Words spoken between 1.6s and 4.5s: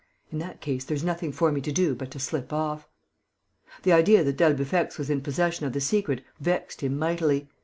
to do but to slip off...." The idea that